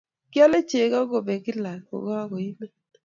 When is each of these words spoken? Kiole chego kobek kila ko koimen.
Kiole 0.31 0.59
chego 0.69 0.97
kobek 1.09 1.41
kila 1.45 1.73
ko 1.87 1.95
koimen. 2.29 2.71